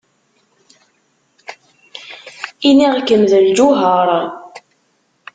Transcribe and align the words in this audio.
Iniɣ-kem 2.69 3.23
d 3.29 3.31
lǧuher. 3.45 4.07